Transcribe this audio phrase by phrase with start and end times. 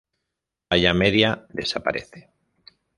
[0.67, 2.31] Playa media desaparece.